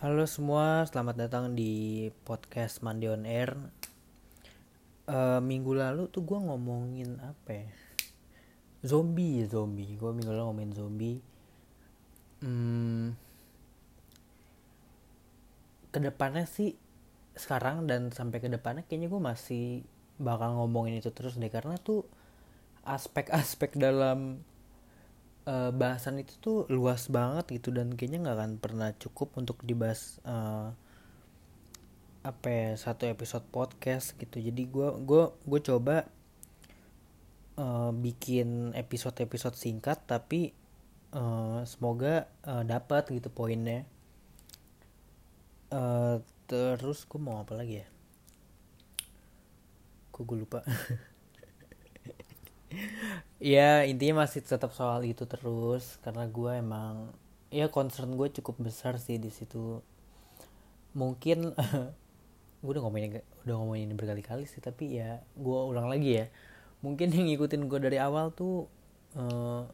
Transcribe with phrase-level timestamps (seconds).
[0.00, 3.52] Halo semua, selamat datang di podcast Mandi on Air.
[5.04, 7.68] Eh, minggu lalu tuh gue ngomongin apa ya?
[8.80, 10.00] Zombie, zombie.
[10.00, 11.20] Gue minggu lalu ngomongin zombie.
[12.40, 13.12] Hmm,
[15.92, 16.80] ke depannya sih
[17.36, 19.84] sekarang dan sampai ke depannya kayaknya gue masih
[20.16, 22.08] bakal ngomongin itu terus deh karena tuh
[22.88, 24.48] aspek-aspek dalam
[25.50, 30.22] uh, bahasan itu tuh luas banget gitu dan kayaknya nggak akan pernah cukup untuk dibahas
[30.22, 30.70] uh,
[32.22, 34.38] apa ya satu episode podcast gitu.
[34.38, 36.06] Jadi gue gue gue coba
[37.58, 40.54] uh, bikin episode-episode singkat tapi
[41.16, 43.88] uh, semoga uh, dapat gitu poinnya.
[45.70, 47.88] Uh, terus gue mau apa lagi ya?
[50.20, 50.60] Gue lupa
[53.42, 57.10] ya intinya masih tetap soal itu terus karena gue emang
[57.50, 59.82] ya concern gue cukup besar sih di situ.
[60.94, 61.54] Mungkin
[62.62, 66.26] gue udah ngomongin udah ngomongin ini berkali-kali sih tapi ya gue ulang lagi ya.
[66.80, 68.70] Mungkin yang ngikutin gue dari awal tuh
[69.18, 69.66] uh,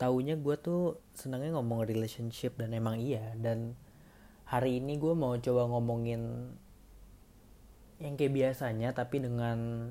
[0.00, 3.34] taunya gue tuh senangnya ngomong relationship dan emang iya.
[3.36, 3.74] Dan
[4.46, 6.54] hari ini gue mau coba ngomongin
[8.00, 9.90] yang kayak biasanya tapi dengan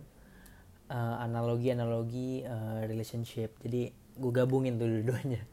[0.90, 3.56] uh, analogi-analogi uh, relationship.
[3.62, 5.42] Jadi gue gabungin tuh dua-duanya.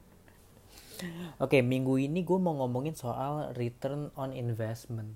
[1.45, 5.13] Oke, okay, minggu ini gue mau ngomongin soal return on investment.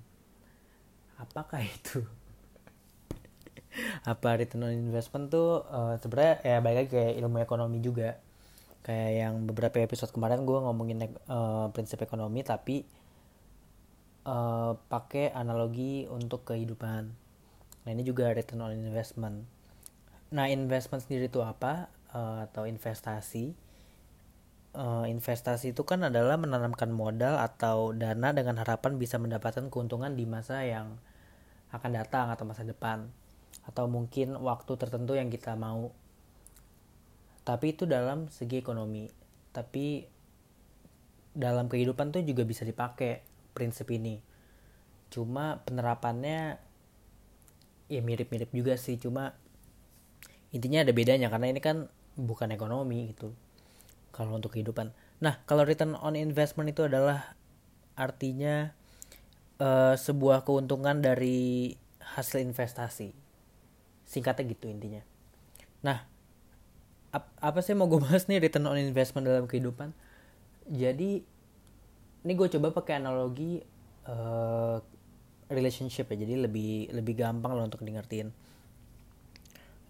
[1.17, 2.05] Apakah itu?
[4.11, 8.21] Apa return on investment tuh uh, sebenarnya ya baik lagi kayak ilmu ekonomi juga.
[8.81, 12.81] Kayak yang beberapa episode kemarin gue ngomongin uh, prinsip ekonomi tapi
[14.25, 17.13] uh, pakai analogi untuk kehidupan.
[17.81, 19.60] Nah ini juga return on investment
[20.31, 21.91] Nah, investment sendiri itu apa?
[22.15, 23.51] Uh, atau investasi?
[24.71, 30.23] Uh, investasi itu kan adalah menanamkan modal atau dana dengan harapan bisa mendapatkan keuntungan di
[30.23, 30.95] masa yang
[31.75, 33.11] akan datang atau masa depan
[33.67, 35.91] atau mungkin waktu tertentu yang kita mau.
[37.43, 39.11] Tapi itu dalam segi ekonomi.
[39.51, 40.07] Tapi
[41.35, 43.19] dalam kehidupan tuh juga bisa dipakai
[43.51, 44.23] prinsip ini.
[45.11, 46.55] Cuma penerapannya
[47.91, 49.35] ya mirip-mirip juga sih, cuma
[50.51, 51.87] intinya ada bedanya karena ini kan
[52.19, 53.31] bukan ekonomi gitu
[54.11, 54.91] kalau untuk kehidupan.
[55.23, 57.33] Nah kalau return on investment itu adalah
[57.95, 58.75] artinya
[59.63, 61.71] uh, sebuah keuntungan dari
[62.03, 63.15] hasil investasi.
[64.03, 65.01] Singkatnya gitu intinya.
[65.87, 66.03] Nah
[67.11, 69.95] ap apa sih mau gue bahas nih return on investment dalam kehidupan?
[70.67, 71.23] Jadi
[72.21, 73.63] ini gue coba pakai analogi
[74.11, 74.77] uh,
[75.47, 76.27] relationship ya.
[76.27, 78.50] Jadi lebih lebih gampang loh untuk di ngertiin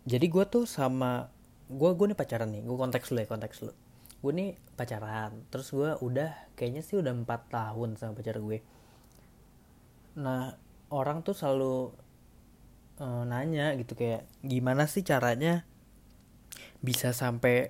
[0.02, 1.30] jadi gue tuh sama
[1.72, 3.74] gue gue nih pacaran nih gue konteks lu ya konteks lu.
[4.22, 8.60] Gue nih pacaran terus gue udah kayaknya sih udah empat tahun sama pacar gue.
[10.18, 10.58] Nah
[10.92, 11.94] orang tuh selalu
[13.00, 15.66] uh, nanya gitu kayak gimana sih caranya
[16.82, 17.70] bisa sampai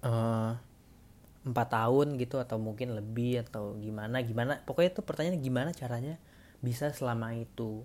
[0.00, 0.52] eh,
[1.44, 4.64] empat uh, tahun gitu atau mungkin lebih atau gimana gimana.
[4.64, 6.16] Pokoknya tuh pertanyaan gimana caranya
[6.64, 7.84] bisa selama itu?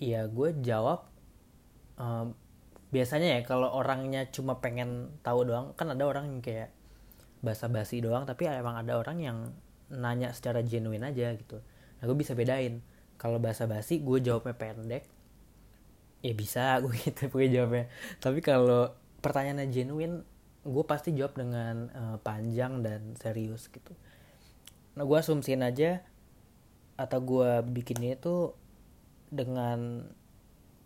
[0.00, 1.07] Ya gue jawab
[2.88, 6.72] biasanya ya kalau orangnya cuma pengen tahu doang kan ada orang yang kayak
[7.44, 9.38] basa-basi doang tapi emang ada orang yang
[9.92, 11.60] nanya secara genuine aja gitu.
[11.98, 12.80] Nah gue bisa bedain.
[13.18, 15.04] Kalau basa-basi gue jawabnya pendek.
[16.22, 17.86] Ya bisa gue gitu gue jawabnya.
[18.20, 20.16] Tapi kalau pertanyaannya genuine
[20.62, 23.92] gue pasti jawab dengan uh, panjang dan serius gitu.
[24.96, 26.04] Nah gue asumsiin aja
[26.98, 28.52] atau gue bikinnya itu
[29.30, 30.08] dengan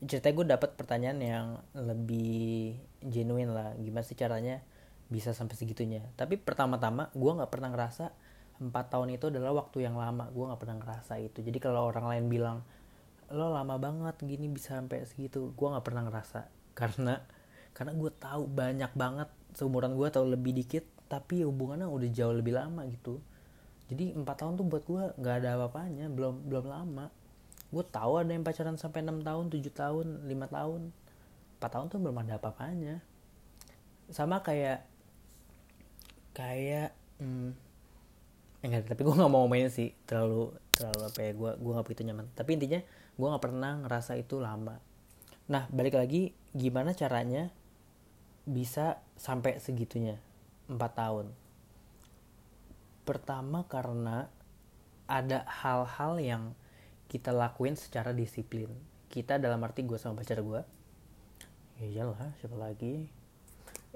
[0.03, 1.47] ceritanya gue dapat pertanyaan yang
[1.79, 3.71] lebih genuine lah.
[3.79, 4.63] Gimana sih caranya
[5.07, 6.03] bisa sampai segitunya?
[6.19, 8.11] Tapi pertama-tama gue nggak pernah ngerasa
[8.63, 10.31] empat tahun itu adalah waktu yang lama.
[10.35, 11.39] Gue nggak pernah ngerasa itu.
[11.43, 12.59] Jadi kalau orang lain bilang
[13.33, 16.51] lo lama banget gini bisa sampai segitu gue nggak pernah ngerasa.
[16.79, 17.23] Karena
[17.73, 22.53] karena gue tahu banyak banget seumuran gue atau lebih dikit tapi hubungannya udah jauh lebih
[22.53, 23.23] lama gitu.
[23.89, 27.09] Jadi empat tahun tuh buat gue nggak ada apa-apanya belum belum lama
[27.73, 30.93] gue tahu ada yang pacaran sampai enam tahun tujuh tahun lima tahun.
[31.57, 33.01] Empat tahun tuh belum ada apa-apanya.
[34.13, 34.85] Sama kayak
[36.37, 37.57] kayak hmm,
[38.61, 39.97] enggak tapi gue nggak mau main sih.
[40.05, 42.27] Terlalu terlalu apa ya gue gue nggak begitu nyaman.
[42.37, 42.81] Tapi intinya
[43.17, 44.77] gue nggak pernah ngerasa itu lama.
[45.49, 47.49] Nah balik lagi gimana caranya
[48.45, 50.21] bisa sampai segitunya?
[50.69, 51.27] Empat tahun.
[53.09, 54.29] Pertama karena
[55.09, 56.45] ada hal-hal yang
[57.13, 58.73] kita lakuin secara disiplin.
[59.13, 60.65] Kita dalam arti gue sama pacar gue
[61.83, 63.11] ya iyalah siapa lagi?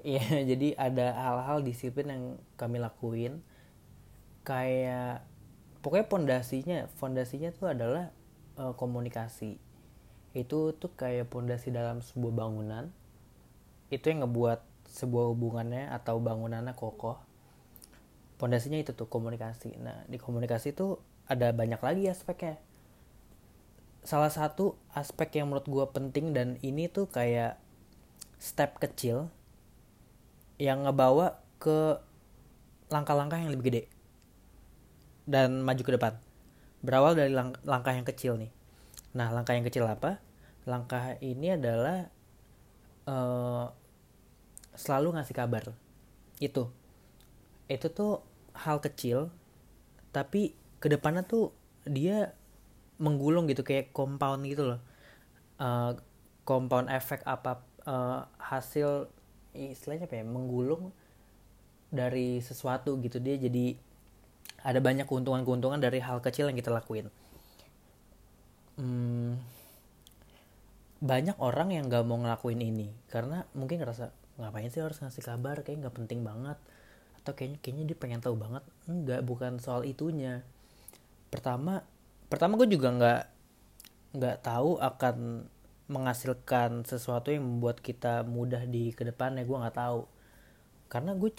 [0.03, 0.21] Ya
[0.51, 2.25] jadi ada hal-hal disiplin yang
[2.59, 3.41] kami lakuin.
[4.43, 5.23] Kayak
[5.83, 8.11] pokoknya pondasinya fondasinya tuh adalah
[8.59, 9.63] uh, komunikasi.
[10.35, 12.91] Itu tuh kayak pondasi dalam sebuah bangunan.
[13.89, 14.61] Itu yang ngebuat
[14.91, 17.23] sebuah hubungannya atau bangunannya kokoh.
[18.37, 19.79] Pondasinya itu tuh komunikasi.
[19.79, 22.66] Nah di komunikasi itu ada banyak lagi aspeknya
[24.07, 27.59] salah satu aspek yang menurut gue penting dan ini tuh kayak
[28.39, 29.27] step kecil
[30.63, 31.99] yang ngebawa ke
[32.87, 33.83] langkah-langkah yang lebih gede
[35.27, 36.15] dan maju ke depan.
[36.87, 38.55] Berawal dari lang langkah yang kecil nih.
[39.19, 40.23] Nah langkah yang kecil apa?
[40.63, 42.07] Langkah ini adalah
[43.11, 43.67] uh,
[44.79, 45.75] selalu ngasih kabar.
[46.39, 46.71] Itu.
[47.67, 48.23] Itu tuh
[48.55, 49.35] hal kecil
[50.15, 51.53] tapi ke depannya tuh
[51.85, 52.33] dia
[52.97, 54.81] menggulung gitu kayak compound gitu loh.
[55.57, 55.97] Uh,
[56.47, 59.09] compound efek apa uh, hasil
[59.57, 60.93] istilahnya apa ya menggulung
[61.89, 63.79] dari sesuatu gitu dia jadi
[64.67, 67.09] ada banyak keuntungan-keuntungan dari hal kecil yang kita lakuin.
[68.77, 69.41] Hmm,
[71.01, 75.65] banyak orang yang gak mau ngelakuin ini karena mungkin ngerasa ngapain sih harus ngasih kabar?
[75.65, 76.59] Kayak nggak penting banget.
[77.23, 78.65] Atau kayaknya kayaknya dia pengen tahu banget.
[78.85, 80.45] Enggak bukan soal itunya.
[81.33, 81.87] Pertama
[82.27, 83.23] pertama gue juga nggak
[84.17, 85.47] nggak tahu akan
[85.87, 89.47] menghasilkan sesuatu yang membuat kita mudah di ke depannya.
[89.47, 90.09] Gue nggak tahu.
[90.91, 91.31] Karena gue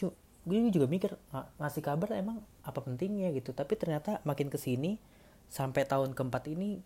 [0.48, 1.12] gue juga mikir
[1.60, 3.32] ngasih kabar emang apa pentingnya?
[3.36, 3.52] Gitu.
[3.52, 4.96] Tapi ternyata makin ke sini
[5.52, 6.80] sampai tahun keempat ini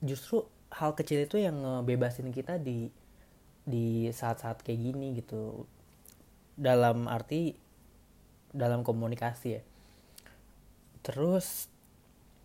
[0.00, 2.88] justru hal kecil itu yang ngebebasin kita di
[3.66, 5.68] di saat-saat kayak gini gitu.
[6.56, 7.52] Dalam arti
[8.56, 9.62] dalam komunikasi ya.
[11.04, 11.68] Terus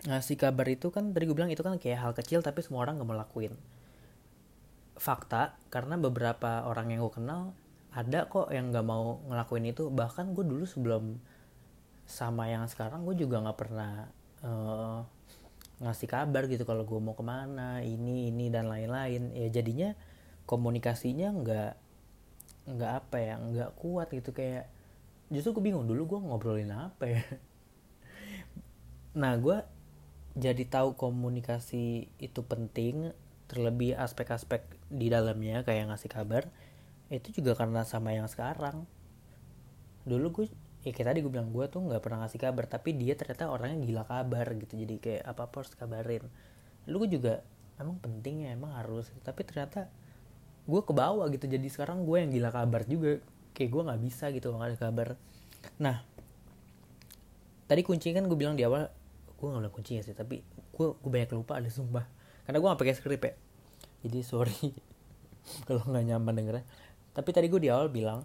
[0.01, 2.97] ngasih kabar itu kan tadi gue bilang itu kan kayak hal kecil tapi semua orang
[2.97, 3.53] gak mau lakuin.
[4.97, 7.53] Fakta karena beberapa orang yang gue kenal
[7.93, 9.93] ada kok yang gak mau ngelakuin itu.
[9.93, 11.21] Bahkan gue dulu sebelum
[12.11, 14.09] sama yang sekarang gue juga nggak pernah
[14.43, 14.99] uh,
[15.79, 19.31] ngasih kabar gitu kalau gue mau ke mana ini ini dan lain-lain.
[19.31, 19.95] Ya jadinya
[20.49, 21.73] komunikasinya nggak
[22.73, 24.33] nggak apa ya nggak kuat gitu.
[24.35, 24.67] Kayak
[25.31, 27.23] justru gue bingung dulu gue ngobrolin apa ya?
[29.15, 29.57] Nah gue
[30.37, 33.11] jadi tahu komunikasi itu penting
[33.51, 36.47] terlebih aspek-aspek di dalamnya kayak ngasih kabar
[37.11, 38.87] itu juga karena sama yang sekarang.
[40.07, 40.45] Dulu gue
[40.81, 43.85] ya kayak tadi gue bilang gue tuh nggak pernah ngasih kabar tapi dia ternyata orangnya
[43.85, 46.25] gila kabar gitu jadi kayak apa apa harus kabarin
[46.89, 47.45] lu gue juga
[47.77, 49.93] emang penting ya emang harus tapi ternyata
[50.65, 53.21] gue ke bawah gitu jadi sekarang gue yang gila kabar juga
[53.53, 55.07] kayak gue nggak bisa gitu nggak ada kabar.
[55.77, 56.01] Nah
[57.69, 58.89] tadi kunci kan gue bilang di awal
[59.41, 62.05] gue nggak bilang kuncinya sih tapi gue gue banyak lupa ada sumpah.
[62.45, 63.33] Karena gue gak pakai skrip ya.
[64.05, 64.69] Jadi sorry.
[65.67, 66.65] Kalau nggak nyaman dengernya.
[67.17, 68.21] Tapi tadi gue di awal bilang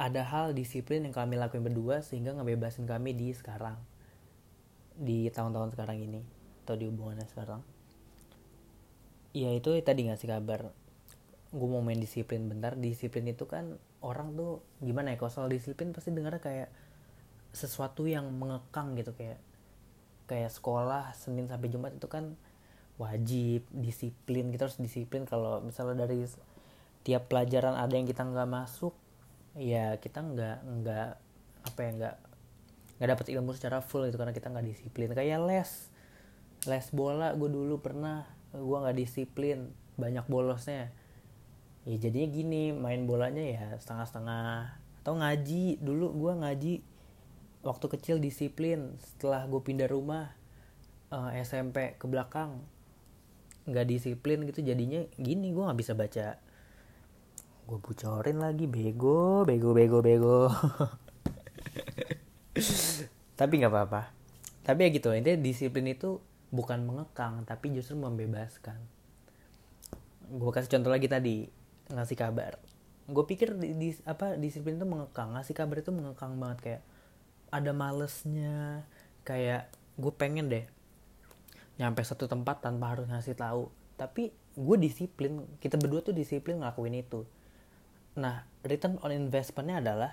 [0.00, 3.78] ada hal disiplin yang kami lakuin berdua sehingga ngebebasin kami di sekarang.
[4.98, 6.20] Di tahun-tahun sekarang ini
[6.66, 7.62] atau di hubungannya sekarang.
[9.30, 10.74] Ya itu tadi ngasih kabar.
[11.54, 12.74] Gue mau main disiplin bentar.
[12.74, 16.68] Disiplin itu kan orang tuh gimana ya kalau soal disiplin pasti dengarnya kayak
[17.50, 19.42] sesuatu yang mengekang gitu kayak
[20.30, 22.38] kayak sekolah Senin sampai Jumat itu kan
[23.02, 25.26] wajib disiplin kita harus disiplin.
[25.26, 26.22] Kalau misalnya dari
[27.02, 28.94] tiap pelajaran ada yang kita nggak masuk
[29.58, 31.10] ya kita nggak nggak
[31.66, 32.16] apa ya nggak
[33.00, 35.10] nggak dapat ilmu secara full itu karena kita nggak disiplin.
[35.10, 35.70] Kayak les
[36.68, 40.94] les bola gue dulu pernah gue nggak disiplin banyak bolosnya.
[41.88, 44.78] Ya jadinya gini main bolanya ya setengah-setengah.
[45.00, 46.72] Atau ngaji dulu gue ngaji
[47.60, 50.32] waktu kecil disiplin setelah gue pindah rumah
[51.12, 52.60] uh, eh, SMP ke belakang
[53.68, 56.40] nggak disiplin gitu jadinya gini gue nggak bisa baca.
[57.68, 60.48] Gue bocorin lagi bego bego bego bego.
[63.38, 64.02] Tapi nggak apa-apa.
[64.64, 66.18] Tapi ya gitu intinya disiplin itu
[66.50, 68.78] bukan mengekang tapi justru membebaskan.
[70.30, 71.46] Gue kasih contoh lagi tadi
[71.94, 72.58] ngasih kabar.
[73.06, 76.82] Gue pikir di, di apa disiplin itu mengekang ngasih kabar itu mengekang banget kayak
[77.50, 78.86] ada malesnya
[79.26, 80.64] kayak gue pengen deh
[81.76, 83.72] nyampe satu tempat tanpa harus ngasih tahu.
[83.96, 87.24] Tapi gue disiplin kita berdua tuh disiplin ngelakuin itu.
[88.20, 90.12] Nah return on investmentnya adalah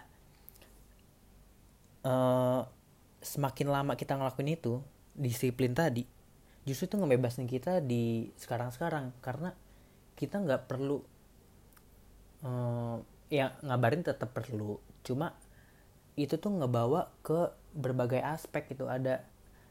[2.08, 2.64] uh,
[3.20, 4.80] semakin lama kita ngelakuin itu
[5.12, 6.08] disiplin tadi
[6.68, 9.16] justru itu ngebebasin kita di sekarang-sekarang.
[9.20, 9.52] Karena
[10.16, 11.04] kita nggak perlu
[12.48, 14.80] uh, ya ngabarin tetap perlu.
[15.04, 15.36] Cuma
[16.18, 19.22] itu tuh ngebawa ke berbagai aspek itu ada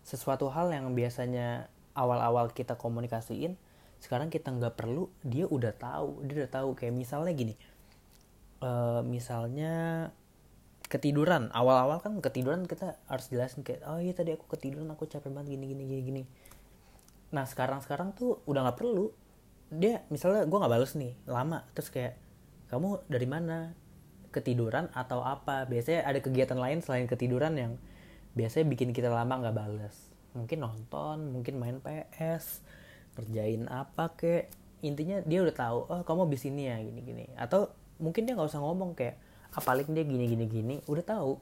[0.06, 1.66] sesuatu hal yang biasanya
[1.98, 3.58] awal-awal kita komunikasiin
[3.98, 6.22] sekarang kita nggak perlu dia udah tahu.
[6.28, 7.54] Dia udah tahu kayak misalnya gini
[8.62, 10.08] uh, misalnya
[10.86, 11.50] ketiduran.
[11.50, 15.58] Awal-awal kan ketiduran kita harus jelasin kayak oh iya tadi aku ketiduran aku capek banget
[15.58, 16.22] gini gini gini gini.
[17.34, 19.10] Nah sekarang sekarang tuh udah nggak perlu.
[19.74, 21.66] Dia misalnya gue nggak balas nih lama.
[21.74, 22.14] Terus kayak
[22.70, 23.74] kamu dari mana
[24.37, 25.64] ketiduran atau apa?
[25.64, 27.73] Biasanya ada kegiatan lain selain ketiduran yang
[28.37, 32.61] biasanya bikin kita lama nggak balas mungkin nonton mungkin main PS
[33.16, 34.52] kerjain apa kek.
[34.85, 38.52] Intinya dia udah tahu oh kamu habis ini ya gini gini atau mungkin dia nggak
[38.52, 39.16] usah ngomong kayak
[39.57, 41.33] apalagi dia gini gini gini udah tahu.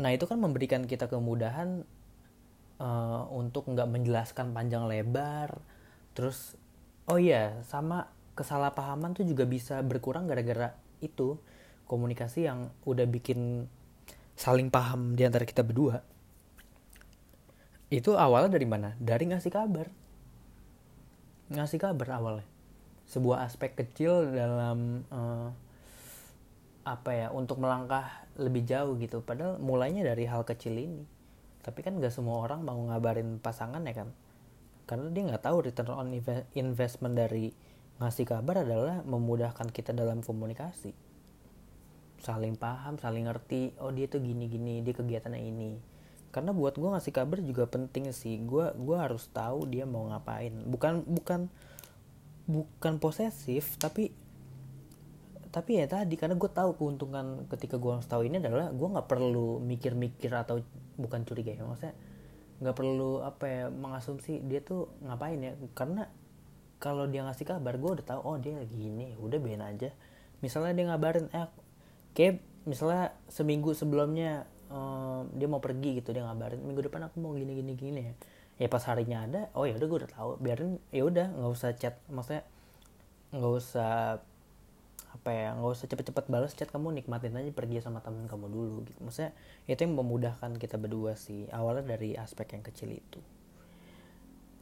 [0.00, 1.84] Nah itu kan memberikan kita kemudahan
[2.80, 5.60] uh, untuk nggak menjelaskan panjang lebar.
[6.16, 6.56] Terus
[7.12, 11.38] oh iya sama kesalahpahaman tuh juga bisa berkurang gara-gara itu
[11.86, 13.70] komunikasi yang udah bikin
[14.36, 16.04] saling paham di antara kita berdua.
[17.88, 18.92] Itu awalnya dari mana?
[18.98, 19.86] Dari ngasih kabar.
[21.54, 22.46] Ngasih kabar awalnya.
[23.06, 25.48] Sebuah aspek kecil dalam uh,
[26.86, 29.22] apa ya untuk melangkah lebih jauh gitu.
[29.22, 31.06] Padahal mulainya dari hal kecil ini.
[31.62, 34.10] Tapi kan gak semua orang mau ngabarin pasangan ya kan?
[34.86, 36.14] Karena dia nggak tahu return on
[36.54, 37.50] investment dari
[37.96, 40.92] ngasih kabar adalah memudahkan kita dalam komunikasi.
[42.20, 45.72] Saling paham saling ngerti oh dia tuh gini gini dia kegiatannya ini.
[46.28, 48.36] Karena buat gue ngasih kabar juga penting sih.
[48.44, 50.52] Gue gue harus tahu dia mau ngapain.
[50.68, 51.48] Bukan bukan
[52.46, 54.12] bukan posesif tapi
[55.50, 59.56] tapi ya tadi karena gue tahu keuntungan ketika gue tahu ini adalah gue nggak perlu
[59.64, 60.60] mikir-mikir atau
[61.00, 61.96] bukan curiga ya maksudnya
[62.60, 65.56] nggak perlu apa ya mengasumsi dia tuh ngapain ya.
[65.72, 66.04] Karena
[66.76, 69.90] kalau dia ngasih kabar gue udah tahu oh dia lagi ini udah biarin aja.
[70.44, 71.48] Misalnya dia ngabarin eh
[72.12, 77.32] kayak misalnya seminggu sebelumnya um, dia mau pergi gitu dia ngabarin minggu depan aku mau
[77.32, 78.14] gini gini gini ya.
[78.56, 81.70] Ya pas harinya ada oh ya udah gue udah tahu biarin ya udah nggak usah
[81.76, 82.44] chat maksudnya
[83.32, 84.20] nggak usah
[85.16, 88.76] apa ya nggak usah cepet-cepet balas chat kamu nikmatin aja pergi sama temen kamu dulu
[88.84, 89.00] gitu.
[89.00, 89.32] Maksudnya
[89.64, 93.20] itu yang memudahkan kita berdua sih awalnya dari aspek yang kecil itu.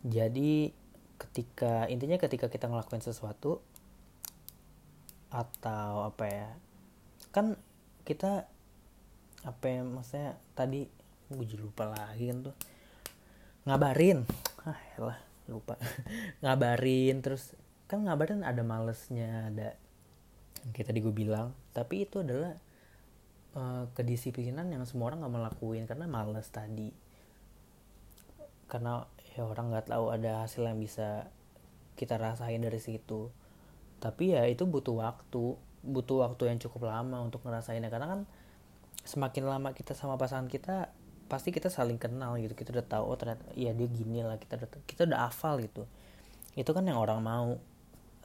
[0.05, 0.84] Jadi
[1.17, 3.63] ketika intinya ketika kita ngelakuin sesuatu
[5.35, 6.49] atau apa ya
[7.35, 7.59] kan
[8.07, 8.47] kita
[9.45, 10.87] apa ya maksudnya tadi
[11.29, 12.57] gue jadi lupa lagi kan tuh.
[13.69, 14.25] Ngabarin
[14.65, 15.19] ah lah
[15.49, 15.77] lupa.
[16.45, 19.77] Ngabarin terus kan ngabarin ada malesnya ada
[20.73, 21.53] kayak tadi gue bilang.
[21.77, 22.57] Tapi itu adalah
[23.59, 26.89] uh, kedisiplinan yang semua orang nggak melakuin karena males tadi.
[28.69, 31.29] Karena ya orang nggak tahu ada hasil yang bisa
[31.99, 33.31] kita rasain dari situ.
[33.99, 35.59] Tapi ya itu butuh waktu.
[35.85, 37.91] Butuh waktu yang cukup lama untuk ngerasainnya.
[37.91, 38.21] Karena kan
[39.05, 40.95] semakin lama kita sama pasangan kita
[41.27, 42.55] pasti kita saling kenal gitu.
[42.55, 44.39] Kita udah tahu oh ternyata iya dia gini lah.
[44.39, 45.87] Kita udah kita udah hafal gitu.
[46.55, 47.59] Itu kan yang orang mau.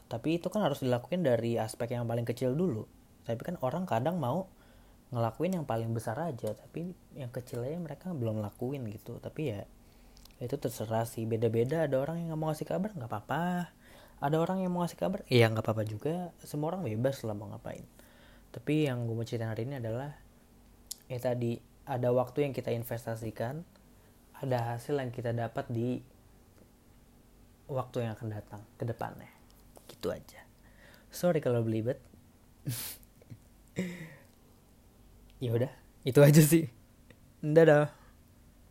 [0.09, 2.85] Tapi itu kan harus dilakukan dari aspek yang paling kecil dulu.
[3.25, 4.49] Tapi kan orang kadang mau
[5.13, 6.53] ngelakuin yang paling besar aja.
[6.53, 9.21] Tapi yang kecil aja mereka belum lakuin gitu.
[9.21, 9.61] Tapi ya
[10.39, 11.84] itu terserah sih beda-beda.
[11.84, 13.75] Ada orang yang nggak mau ngasih kabar nggak apa-apa.
[14.19, 16.31] Ada orang yang mau ngasih kabar iya nggak apa-apa juga.
[16.43, 17.84] Semua orang bebas lah mau ngapain.
[18.55, 20.15] Tapi yang gue mau cerita hari ini adalah
[21.12, 23.67] ya tadi ada waktu yang kita investasikan
[24.39, 26.00] ada hasil yang kita dapat di
[27.67, 29.29] waktu yang akan datang ke depannya.
[29.91, 30.41] Gitu aja.
[31.12, 32.00] Sorry kalau belibet.
[35.39, 35.72] Ya udah
[36.03, 36.67] itu aja sih.
[37.39, 37.88] Dadah